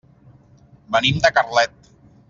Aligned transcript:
Venim 0.95 1.21
de 1.27 1.33
Carlet. 1.39 1.93